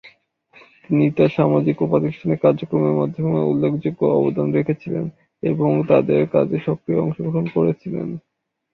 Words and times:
তিনি 0.83 1.05
তার 1.17 1.29
সামাজিক 1.37 1.75
এবং 1.77 1.91
প্রাতিষ্ঠানিক 1.91 2.39
কার্যক্রমের 2.41 2.97
মাধ্যমে 2.99 3.39
উল্লেখযোগ্য 3.43 4.01
অবদান 4.17 4.47
রেখেছিলেন 4.57 5.05
এবং 5.43 5.69
তাদের 5.89 6.21
কাজে 6.33 6.57
সক্রিয় 6.67 7.01
অংশগ্রহণ 7.01 7.45
করেছিলেন। 7.55 8.07